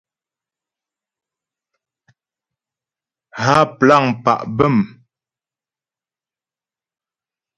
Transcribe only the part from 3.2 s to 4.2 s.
Há plâŋ